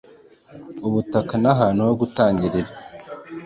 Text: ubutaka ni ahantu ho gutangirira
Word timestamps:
ubutaka 0.87 1.33
ni 1.41 1.49
ahantu 1.53 1.79
ho 1.87 1.93
gutangirira 2.01 2.71